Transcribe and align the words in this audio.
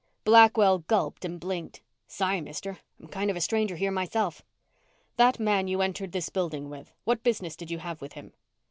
Blackwell 0.23 0.79
gulped 0.79 1.23
and 1.25 1.39
blinked. 1.39 1.79
"Sorry, 2.07 2.41
mister, 2.41 2.79
I'm 2.99 3.07
kind 3.07 3.29
of 3.29 3.37
a 3.37 3.41
stranger 3.41 3.75
here 3.75 3.91
myself." 3.91 4.41
"That 5.17 5.39
man 5.39 5.67
you 5.67 5.83
entered 5.83 6.11
this 6.11 6.29
building 6.29 6.71
with 6.71 6.91
what 7.03 7.21
business 7.21 7.55
did 7.55 7.69
you 7.69 7.77
have 7.77 8.01
with 8.01 8.13
him?" 8.13 8.33